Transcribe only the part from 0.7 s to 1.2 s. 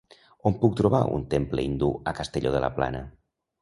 trobar